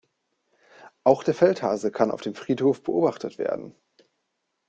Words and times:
Auch 1.03 1.23
der 1.23 1.35
Feldhase 1.35 1.91
kann 1.91 2.09
auf 2.09 2.21
dem 2.21 2.33
Friedhof 2.33 2.81
beobachtet 2.81 3.37
werden. 3.37 3.75